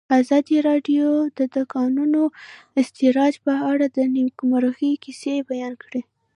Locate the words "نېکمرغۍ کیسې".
4.15-5.35